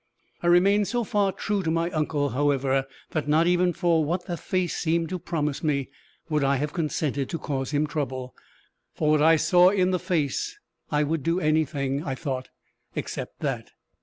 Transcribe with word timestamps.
I 0.41 0.47
remained 0.47 0.87
so 0.87 1.03
far 1.03 1.31
true 1.31 1.61
to 1.61 1.69
my 1.69 1.91
uncle, 1.91 2.29
however, 2.29 2.87
that 3.11 3.27
not 3.27 3.45
even 3.45 3.71
for 3.71 4.03
what 4.03 4.25
the 4.25 4.35
face 4.35 4.75
seemed 4.75 5.09
to 5.09 5.19
promise 5.19 5.63
me, 5.63 5.89
would 6.27 6.43
I 6.43 6.55
have 6.55 6.73
consented 6.73 7.29
to 7.29 7.37
cause 7.37 7.69
him 7.69 7.85
trouble. 7.85 8.33
For 8.95 9.11
what 9.11 9.21
I 9.21 9.35
saw 9.35 9.69
in 9.69 9.91
the 9.91 9.99
face, 9.99 10.57
I 10.89 11.03
would 11.03 11.21
do 11.21 11.39
anything, 11.39 12.03
I 12.03 12.15
thought, 12.15 12.49
except 12.95 13.41
that. 13.41 13.69